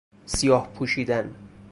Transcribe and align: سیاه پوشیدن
سیاه 0.25 0.69
پوشیدن 0.73 1.35